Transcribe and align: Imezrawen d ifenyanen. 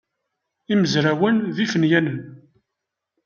Imezrawen 0.73 1.37
d 1.55 1.57
ifenyanen. 1.65 2.19